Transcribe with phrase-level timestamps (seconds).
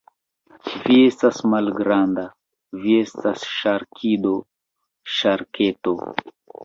[0.85, 2.25] Vi estas malgranda.
[2.85, 4.33] Vi estas ŝarkido.
[5.19, 5.99] Ŝarketo.